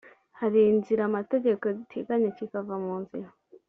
[0.39, 3.29] hari inzira amategeko ateganya kikava mu nzira